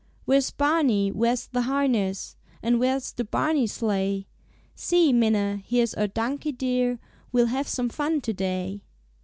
[0.25, 1.11] "Where's Barney?
[1.11, 2.35] Where's the harness?
[2.63, 4.25] And where's the Barney sleigh?
[4.73, 6.97] See, Minna, here's our donkey dear,
[7.31, 8.81] We'll have some fun to day."